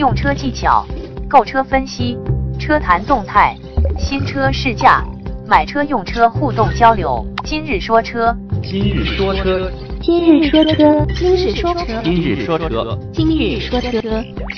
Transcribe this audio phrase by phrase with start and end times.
[0.00, 0.86] 用车技巧、
[1.28, 2.16] 购车分析、
[2.58, 3.54] 车谈动态、
[3.98, 5.04] 新车试驾、
[5.46, 7.22] 买车用车互动交流。
[7.44, 14.00] 今日说车，今日说车，今日说车，今日说车，今日说车，今日说车，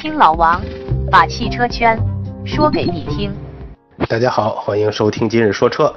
[0.00, 0.62] 听老王
[1.10, 1.98] 把汽车圈
[2.44, 3.34] 说给你听。
[4.08, 5.92] 大家好，欢迎收听今日说车。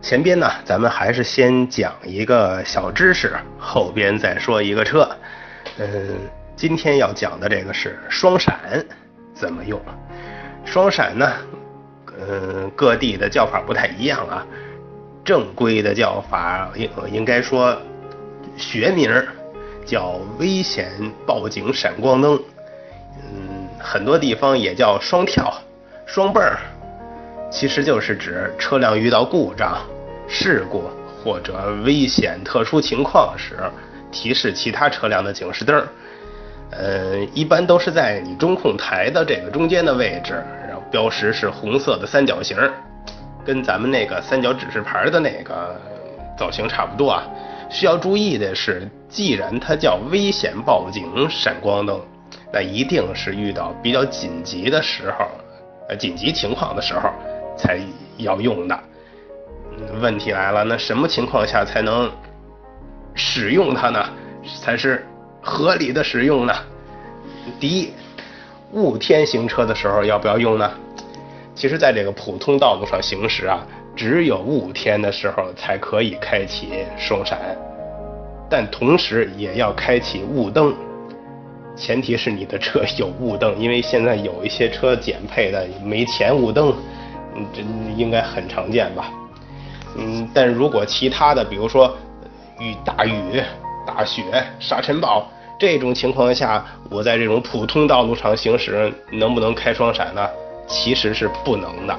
[0.00, 5.06] 前边呢，咱们还是先讲一个小知识，后边再说一个车。
[5.76, 5.86] 嗯，
[6.60, 8.84] 今天要讲的这个是双闪
[9.32, 9.80] 怎么用。
[10.62, 11.32] 双闪呢，
[12.20, 14.46] 嗯，各地的叫法不太一样啊。
[15.24, 17.74] 正规的叫法应应该说
[18.58, 19.10] 学名
[19.86, 20.92] 叫危险
[21.26, 22.38] 报警闪光灯。
[23.16, 25.50] 嗯，很多地方也叫双跳、
[26.04, 26.58] 双蹦儿。
[27.50, 29.78] 其实就是指车辆遇到故障、
[30.28, 30.90] 事故
[31.24, 33.56] 或者危险特殊情况时，
[34.12, 35.82] 提示其他车辆的警示灯。
[36.70, 42.56] 呃，一般都是在你中控台的这个中间的位置，然后标识是红色的三角形，
[43.44, 45.80] 跟咱们那个三角指示牌的那个
[46.38, 47.24] 造型差不多啊。
[47.68, 52.00] 需要注意的是，既然它叫危险报警闪光灯，
[52.52, 55.26] 那一定是遇到比较紧急的时候，
[55.88, 57.10] 呃，紧急情况的时候。
[57.56, 57.78] 才
[58.16, 58.80] 要用的，
[60.00, 62.10] 问题来了，那什么情况下才能
[63.12, 64.02] 使用它呢？
[64.62, 65.04] 才是
[65.40, 66.54] 合理的使用呢？
[67.58, 67.90] 第一，
[68.72, 70.70] 雾天行车的时候要不要用呢？
[71.54, 77.38] 其实，在这个普通道路上行驶啊，只有雾天的时候才可以开启双闪，
[78.48, 80.74] 但同时也要开启雾灯，
[81.76, 86.74] 前提是你的车有雾灯，因为现在有一些车减配的没前雾灯。
[87.34, 87.62] 嗯，这
[87.96, 89.10] 应该很常见吧？
[89.96, 91.94] 嗯，但如果其他的，比如说
[92.58, 93.42] 雨大雨、
[93.92, 94.22] 大雪、
[94.60, 100.24] 沙尘暴这种情况下，我在这种普通道路上行驶，能不能开双闪呢？
[100.68, 101.98] 其实是不能的，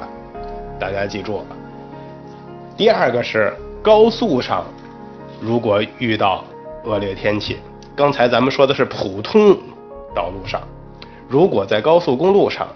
[0.80, 1.46] 大家记住。
[2.78, 3.54] 第二个是
[3.84, 4.64] 高速上，
[5.42, 6.46] 如果遇到
[6.86, 7.58] 恶劣天气，
[7.94, 9.58] 刚才咱们说的是普通
[10.16, 10.62] 道路上，
[11.28, 12.68] 如果在高速公路上。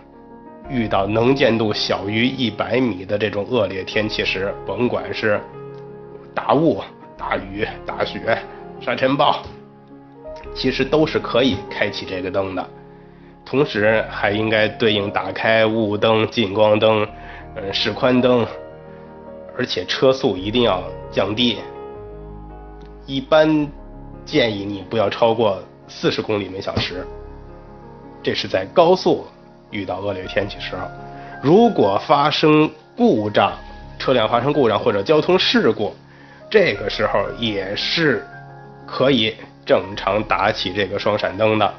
[0.68, 5.40] 遇到能见度小于一百米的这种恶劣天气时，甭管是
[6.34, 6.82] 大雾、
[7.16, 8.36] 大雨、大雪、
[8.86, 9.42] 沙尘暴，
[10.54, 12.64] 其实都是可以开启这个灯的。
[13.44, 17.08] 同时还应该对应打开雾灯、近光灯、
[17.56, 18.46] 嗯示宽灯，
[19.58, 21.58] 而且车速一定要降低，
[23.08, 23.68] 一般
[24.24, 27.08] 建议你不要超过四十公里每小时。
[28.22, 29.26] 这是在高速。
[29.72, 30.88] 遇到恶劣天气时候，
[31.42, 33.52] 如果发生故障，
[33.98, 35.94] 车辆发生故障或者交通事故，
[36.52, 38.24] 这个时候也是
[38.86, 39.36] 可以
[39.66, 41.74] 正常打起这个双闪灯的。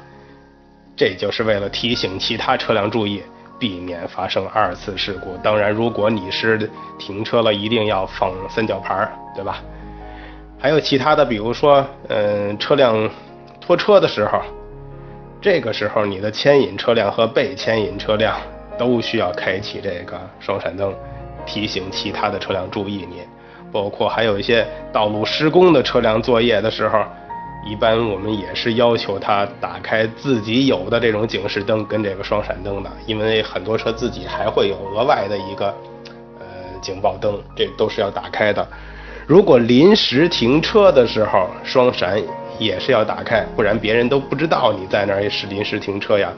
[0.95, 3.21] 这就是为了提醒其他车辆注意，
[3.59, 5.37] 避免发生二次事故。
[5.43, 9.61] 当然，如果你是停车了，一定要放三角牌，对吧？
[10.59, 13.09] 还有其他的，比如说，嗯，车辆
[13.61, 14.41] 拖车的时候。
[15.39, 18.35] 这个时候，你的牵引车辆和被牵引车辆
[18.75, 20.91] 都需要开启这个双闪灯，
[21.45, 23.21] 提醒其他的车辆注意你。
[23.71, 26.99] 包括还有一些道路施工的车辆作业的时候，
[27.65, 35.67] 一般我们也是要求他打开自己有的这种警示灯跟这个双闪灯的，因为很多车自己还会有额外的一个
[36.39, 36.45] 呃
[36.81, 38.67] 警报灯，这都是要打开的。
[39.25, 42.21] 如果临时停车的时候，双闪。
[42.59, 46.33] 也是要打开，不然别人都不知道你在那儿是临时停车呀。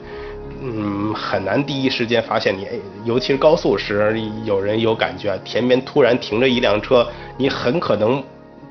[0.62, 2.68] 嗯，很难第一时间发现你，
[3.04, 7.06] 尤其是高速时，有人有感觉，前面突然停着一辆车，
[7.36, 8.22] 你很可能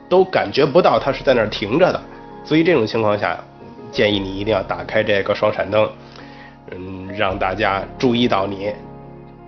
[0.07, 1.99] 都感觉不到他是在那儿停着的。
[2.45, 3.37] 所以这种情况下，
[3.91, 5.89] 建议你一定要打开这个双闪灯，
[6.71, 8.71] 嗯，让大家注意到你，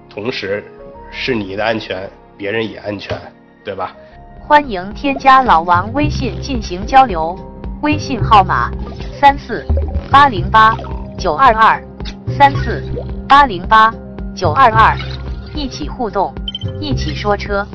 [0.10, 0.64] 同时
[1.12, 3.16] 是你的安全，别人也安全，
[3.64, 3.96] 对吧？
[4.40, 7.38] 欢迎添加老王微信进行交流。
[7.84, 8.70] 微信号码
[9.20, 9.66] 三四
[10.12, 10.76] 八零八
[11.18, 11.84] 九二二
[12.38, 12.84] 三四
[13.28, 13.94] 八零八
[14.36, 14.98] 九二二，
[15.54, 16.34] 一起互动，
[16.80, 17.66] 一起说车。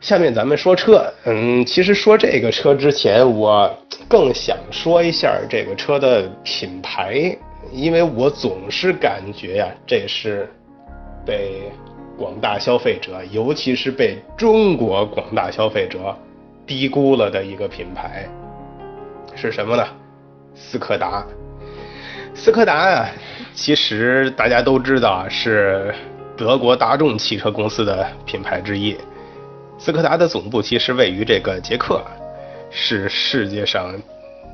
[0.00, 3.70] 下面咱们说车，嗯，其实说这个车之前，我
[4.08, 7.36] 更想说一下这个车的品牌，
[7.72, 10.48] 因为我总是感觉呀，这是
[11.24, 11.70] 被
[12.16, 16.16] 广大消费者，尤其是被中国广大消费者
[16.66, 18.26] 低估了的一个品牌。
[19.34, 19.84] 是什么呢？
[20.54, 21.24] 斯柯达。
[22.38, 23.08] 斯柯达啊，
[23.54, 25.92] 其实大家都知道是
[26.36, 28.94] 德国大众汽车公司的品牌之一。
[29.78, 32.00] 斯柯达的总部其实位于这个捷克，
[32.70, 33.90] 是世界上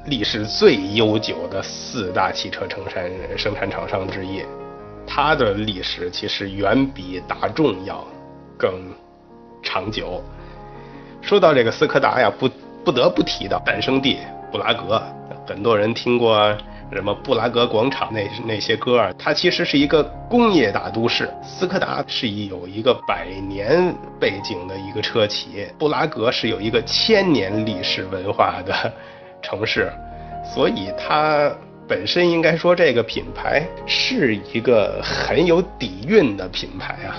[0.07, 4.43] 历史最悠久的四大汽车生产生产厂商之一，
[5.05, 8.07] 它的历史其实远比大众要
[8.57, 8.73] 更
[9.61, 10.23] 长久。
[11.21, 12.49] 说到这个斯柯达呀，不
[12.85, 14.19] 不得不提到诞生地
[14.53, 15.03] 布拉格，
[15.47, 16.57] 很多人听过。
[16.95, 21.33] 什么布拉格广场那那些歌啊，它其实是一个工业大都市。
[21.43, 28.93] 斯柯达是有一个百年背景的一个车企，布拉格是有一个千年历史文化的
[29.41, 29.91] 城市，
[30.55, 31.51] 所以它
[31.89, 37.17] 本身应该说这个品牌是一个很有底蕴的品牌啊。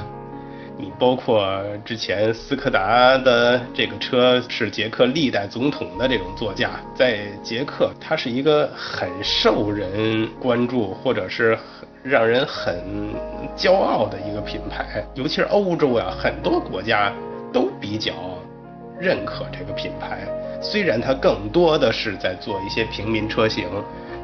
[0.77, 11.57] 你包括之前斯柯达的这个车是捷克历代总统的这种座驾，在捷克它是一个很受人关注或者是
[12.01, 13.13] 让人很
[13.55, 17.13] 骄傲的一个品牌，尤其是欧洲啊，很多国家
[17.53, 18.11] 都比较
[18.99, 20.27] 认可这个品牌。
[20.59, 23.67] 虽然它更多的是在做一些平民车型，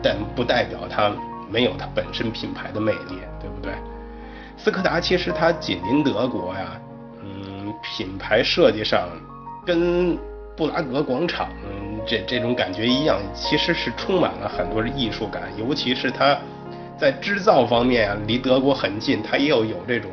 [0.02, 1.12] 但不代表它
[1.48, 3.74] 没有它本身品牌的魅力，对不对？
[4.62, 6.80] 斯柯达其实它紧邻德国呀，
[7.24, 9.08] 嗯，品牌设计上
[9.66, 10.18] 跟
[10.56, 11.50] 布拉格广场
[12.06, 16.38] 这这种感觉一样，其实是充满了很多的艺术感，尤其是它
[16.98, 20.12] 在制造方面啊，离德国很近，它也有这种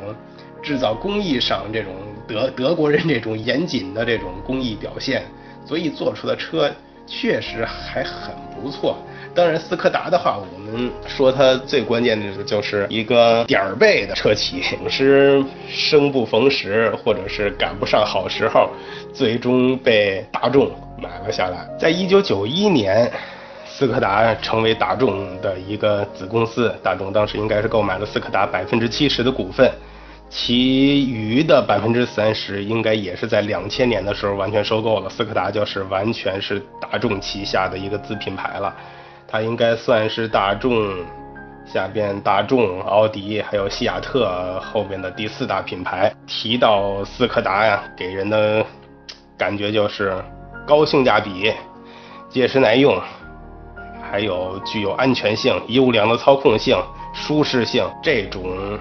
[0.63, 1.93] 制造工艺上这种
[2.25, 5.23] 德德国人这种严谨的这种工艺表现，
[5.65, 6.71] 所以做出的车
[7.05, 8.97] 确实还很不错。
[9.37, 18.71] 当然，斯柯达的话，我们说它最关键的就是一个点儿背的车企，总是生不逢时，或者是赶不上好时候，
[19.13, 21.69] 最终被大众买了下来。
[21.79, 23.11] 在一九九一年，
[23.67, 29.71] 斯柯达成为大众的一个子公司，大众当时应该是购买了斯柯达百分之七十的股份，
[30.31, 38.75] 其余的百分之三十应该也是在两千年的时候完全收购了，斯柯达就是完全是大众旗下的一个子品牌了。
[39.27, 40.89] 它应该算是大众
[41.65, 46.09] 下边大众、奥迪还有西亚特后边的第四大品牌。
[46.25, 48.65] 提到斯柯达呀，给人的
[49.37, 50.13] 感觉就是
[50.65, 51.53] 高性价比、
[52.29, 52.97] 结实耐用，
[54.09, 56.81] 还有具有安全性、优良的操控性、
[57.13, 58.79] 舒适性这种，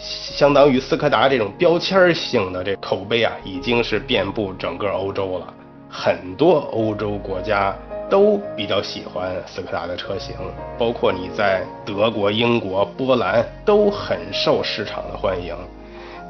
[0.00, 5.54] 相当于斯柯达这种标签性的这口碑啊，已经是遍布整个欧洲了。
[5.88, 7.72] 很多欧洲国家。
[8.08, 10.34] 都比较喜欢斯柯达的车型，
[10.78, 15.54] 包括你在德国、英国、波兰都很受市场的欢迎。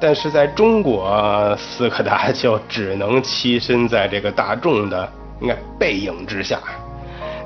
[0.00, 6.60] 但是在中国，斯柯达就只能栖身在这个大众的应该背影之下。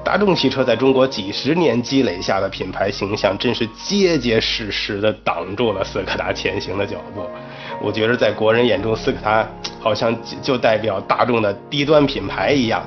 [0.02, 7.22] 大众汽车在中国几十年积累下的品牌形象，真是结结实实的挡住了斯柯达前行的脚步。
[7.82, 9.46] 我觉得在国人眼中，斯柯达
[9.78, 12.82] 好像就代表大众的低端品牌一样。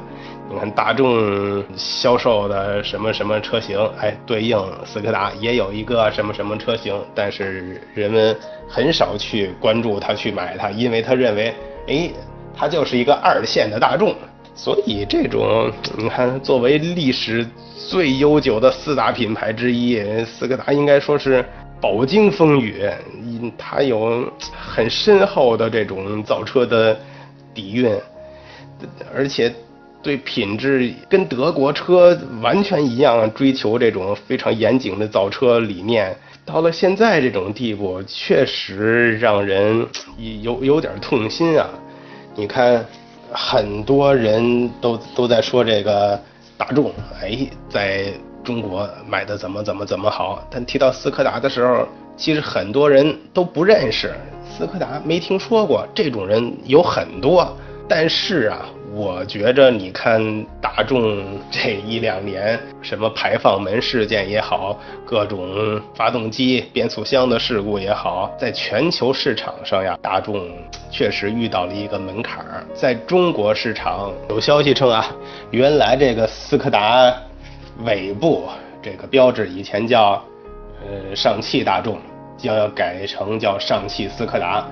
[0.49, 8.37] 你看大众销售的什么什么车型，哎，对应斯柯达也有一个什么什么车型，但是人们
[8.67, 11.55] 很少去关注它，去买它，因为他认为，
[11.87, 12.11] 哎，
[12.55, 14.13] 它就是一个二线的大众。
[14.53, 17.47] 所以这种，你看，作为历史
[17.89, 21.43] 最悠久的四大品牌之一，斯柯达应该说是
[21.81, 22.87] 饱经风雨，
[23.57, 26.95] 它有很深厚的这种造车的
[27.55, 27.97] 底蕴，
[29.15, 29.51] 而且。
[30.03, 36.13] 对品质跟德国车完全一样，追求这种非常严谨的造车理念，
[36.45, 39.87] 到了现在这种地步，确实让人
[40.41, 41.69] 有有点痛心啊！
[42.35, 42.85] 你看，
[43.31, 46.19] 很多人都都在说这个
[46.57, 46.91] 大众，
[47.21, 48.11] 哎，在
[48.43, 54.13] 中国买的怎么怎么怎么好，但提到斯柯达的时候，其实很多人都不认识
[54.51, 57.55] 斯柯达，没听说过，这种人有很多，
[57.87, 58.65] 但是啊。
[58.95, 70.47] 我觉着，你看大众这一两年，什么排放门事件也好，各种发动机、变速箱的事故也好，在全球市场上呀，大众
[70.91, 72.63] 确实遇到了一个门槛儿。
[72.75, 75.07] 在中国市场，有消息称啊，
[75.49, 77.11] 原来这个斯柯达
[77.85, 78.47] 尾部
[78.79, 80.23] 这个标志以前叫
[80.81, 81.97] 呃上汽大众，
[82.37, 84.63] 将要改成叫上汽斯柯达。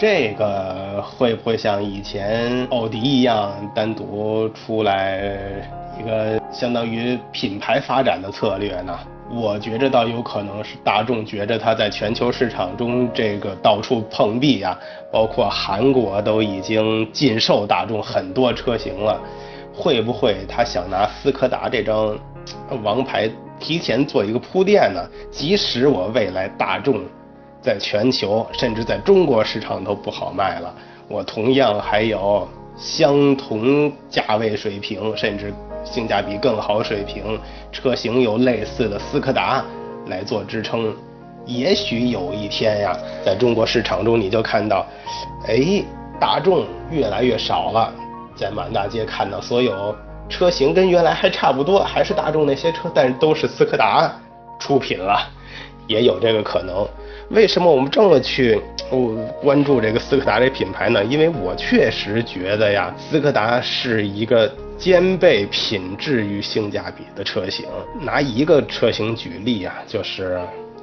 [0.00, 5.30] 这个会不会像以前奥迪一样单独出来
[6.00, 8.98] 一个相当于品牌发展的策略呢？
[9.30, 14.74] 我觉着倒有可能是大众觉着它在全球市场中这个到处碰壁啊，
[15.12, 19.20] 包括韩国都已经禁售大众很多车型了，
[19.74, 22.18] 会不会他想拿斯柯达这张
[22.82, 23.28] 王牌
[23.58, 25.06] 提前做一个铺垫呢？
[25.30, 27.02] 即使我未来大众。
[27.62, 30.74] 在全球，甚至在中国市场都不好卖了。
[31.08, 35.52] 我同样还有相同价位水平，甚至
[35.84, 37.38] 性价比更好水平，
[37.72, 39.64] 车型有类似的斯柯达
[40.06, 40.94] 来做支撑，
[41.44, 44.86] 也许有一天呀，在中国市场中你就看到，
[45.48, 45.84] 哎，
[46.18, 47.92] 大众越来越少了，
[48.36, 49.94] 在满大街看到所有
[50.28, 54.10] 车型跟原来还差不多，还是大众那些车，但是都是斯柯达
[54.58, 55.28] 出品了，
[55.86, 56.86] 也有这个可能。
[57.30, 58.60] 为什么我们这么去
[59.40, 61.04] 关注这个斯柯达这品牌呢？
[61.04, 67.66] 因为我确实觉得呀，斯柯达是一个兼备品质与性价比的车型。
[68.00, 70.40] 拿一个车型举例啊，就是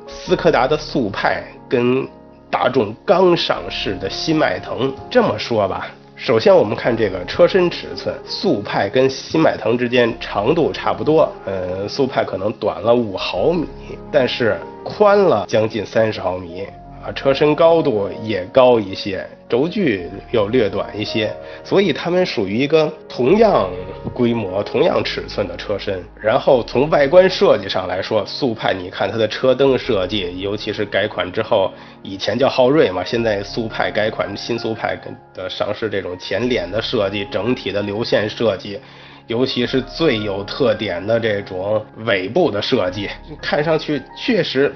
[0.07, 2.07] 斯柯达的速派跟
[2.49, 4.93] 大众刚上市的新迈腾。
[5.11, 13.67] 这么说吧，首先我们看这个车身尺寸，速派跟新迈腾之间长度差不多，呃，速派可能短了五毫米，
[14.09, 14.57] 但是。
[14.87, 16.65] 宽了将近三十毫米
[17.05, 21.31] 啊，车身高度也高一些，轴距又略短一些，
[21.63, 23.69] 所以它们属于一个同样
[24.13, 26.03] 规模、同样尺寸的车身。
[26.19, 34.99] 然后从外观设计上来说，速派你看它的车灯设计，尤其是改款之后，以前叫昊锐嘛，现在速派改款新速派
[35.35, 38.79] 的上市，这种前脸的设计，整体的流线设计。
[39.27, 43.09] 尤其是最有特点的这种尾部的设计，
[43.41, 44.73] 看上去确实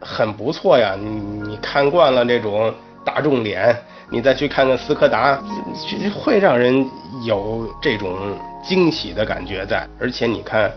[0.00, 0.94] 很不错呀。
[0.98, 1.08] 你
[1.48, 2.72] 你看惯了这种
[3.04, 3.74] 大众脸，
[4.10, 5.42] 你再去看看斯柯达，
[6.14, 6.86] 会让人
[7.24, 9.88] 有这种惊喜的感觉在。
[9.98, 10.70] 而且你看，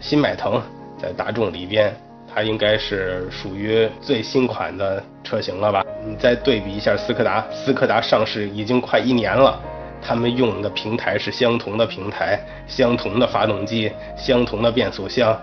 [0.00, 0.60] 新迈腾
[1.00, 1.94] 在大众里边，
[2.34, 5.84] 它应该是属于最新款的车型了吧？
[6.04, 9.60] 你再对比一下斯柯达，斯柯达上市已经快一年了。
[10.02, 15.34] 他们用的平台是相同的平台，相同的发动机，相同的变速箱，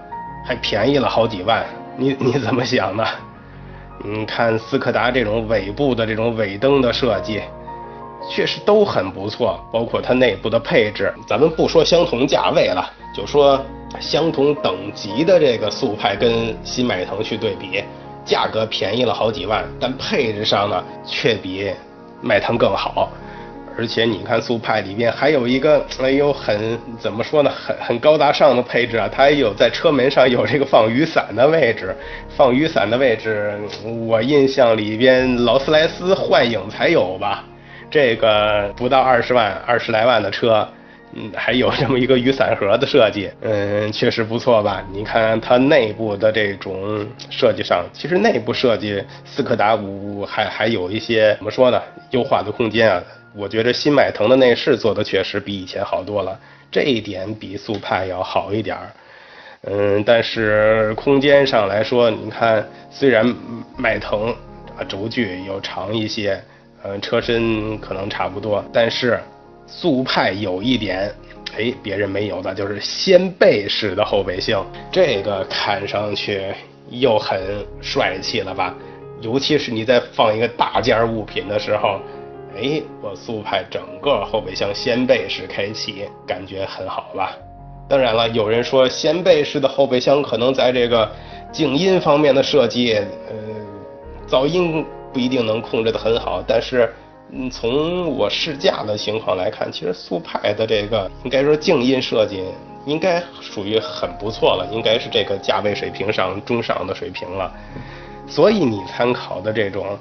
[0.46, 1.66] 还便宜了好几万。
[1.98, 3.08] 你 你怎么想的？
[4.04, 7.42] 你看斯柯达这种尾部的这种尾灯的设计，
[8.30, 11.14] 确实都很不错，包括它内部的配置。
[11.28, 13.62] 咱们不说相同价位了，就说
[14.00, 17.84] 相同等级的这个速派跟新迈腾去对比，
[18.24, 21.70] 价格便宜了好几万，但配置上呢却比
[22.22, 23.10] 迈腾更好。
[23.80, 31.96] 而且你看速派里面还有一个，哎呦，很怎么说呢，很很高大上的配置啊，它有在车门上有这个放雨伞的位置，
[32.36, 33.58] 放雨伞的位置，
[34.06, 37.46] 我印象里边劳斯莱斯幻影才有吧，
[37.90, 40.68] 这个不到二十万，二十来万的车，
[41.14, 44.84] 嗯，还有这么一个雨伞盒的设计，嗯，确实不错吧？
[44.92, 51.82] 你看它内部的这种设计上，其实内部设计斯柯达五还还有一些怎么说呢，
[52.12, 53.02] 优化的空间啊。
[53.36, 56.40] 我觉得新迈腾的内饰做的确实比以前好多了，
[56.72, 58.92] 这一点比速派要好一点儿。
[59.64, 63.36] 嗯，但是空间上来说，你看，虽然
[63.78, 64.30] 迈腾
[64.78, 66.42] 啊轴距要长一些，
[66.84, 69.20] 嗯，车身可能差不多，但是
[69.68, 71.14] 速派有一点，
[71.58, 76.42] 哎，别人没有的，就是掀背式的后备箱，这个看上去
[76.90, 77.40] 又很
[77.82, 78.74] 帅气了吧？
[79.22, 82.00] 尤其是你在放一个大件物品的时候。
[82.62, 87.34] 哎，我速派整个后备箱掀背式开启，感觉很好吧？
[87.88, 91.10] 当然了，有人说掀背式的后备箱可能在这个
[91.54, 93.34] 静音方面的设计，呃，
[94.28, 96.44] 噪音不一定能控制得很好。
[96.46, 96.94] 但是，
[97.32, 102.44] 嗯，从我试驾的情况来看，其实速派的这个应该说静音设计
[102.86, 107.50] 应该属于很不错了，应该是这个价位水平上中上的水平了。
[108.28, 109.98] 所以你参考的这种。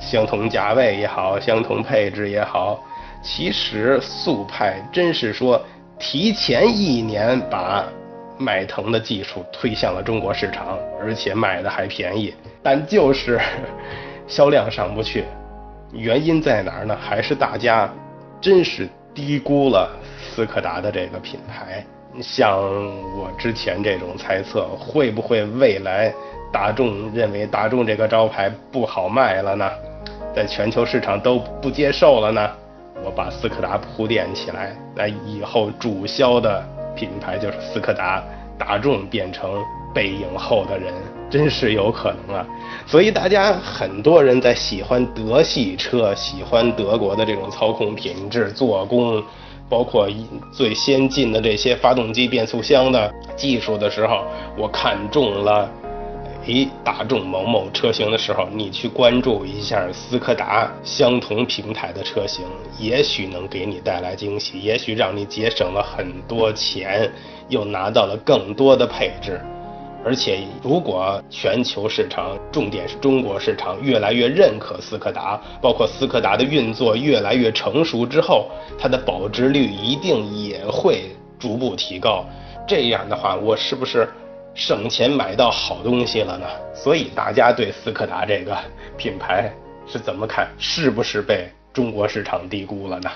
[0.00, 2.78] 相同价位也好，相同配置也好，
[3.22, 5.60] 其实速派真是说
[5.98, 7.84] 提前一年把
[8.38, 13.38] 迈腾的技术推向了中国市场，而且卖的还便宜，但就是
[14.26, 15.24] 销量上不去。
[15.92, 16.96] 原因在哪儿呢？
[17.00, 17.92] 还是大家
[18.40, 21.84] 真是低估了斯柯达的这个品牌。
[22.22, 22.60] 像
[23.16, 26.12] 我之前这种猜测，会不会未来？
[26.52, 29.70] 大众认为大众这个招牌不好卖了呢，
[30.34, 32.50] 在全球市场都不接受了呢。
[33.04, 36.62] 我把斯柯达铺垫起来，那以后主销的
[36.96, 38.22] 品牌就是斯柯达，
[38.58, 39.48] 大众变成
[39.94, 40.92] 背影后的人，
[41.30, 42.46] 真是有可能啊。
[42.84, 49.22] 所以大家很多人在喜欢德系车，喜欢德国的这种操控品质、做工，
[49.70, 50.08] 包括
[50.52, 54.24] 最先进的这些发动机、变速箱的技术的时候，
[54.58, 55.70] 我看中了。
[56.46, 62.44] 诶，大众某某车型的时候，你去关注一下斯柯达相同平台的车型，
[62.78, 67.12] 也许能给你带来惊喜，也许让你节省了很多钱，
[67.50, 69.38] 又拿到了更多的配置。
[70.02, 82.24] 而且，如果全球市场，重点是中国市场越来越认可斯柯达，包括斯柯达的运作越来越成熟之后，它的保值率一定也会逐步提高，
[82.66, 84.08] 这样的话，我是不是
[84.54, 86.46] 省钱买到好东西了呢？
[86.74, 88.56] 所以大家对斯柯达这个
[88.96, 89.52] 品牌
[89.86, 90.48] 是怎么看？
[90.58, 93.10] 是不是被中国市场低估了呢？